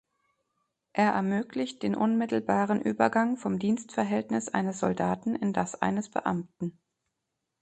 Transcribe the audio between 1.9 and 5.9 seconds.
unmittelbaren Übergang vom Dienstverhältnis eines Soldaten in das